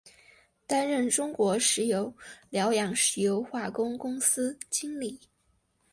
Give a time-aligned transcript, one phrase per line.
[0.65, 2.11] 担任中国石油
[2.49, 5.19] 辽阳石油化工公司经理。